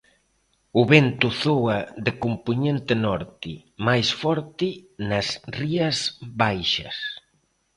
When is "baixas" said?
6.41-6.97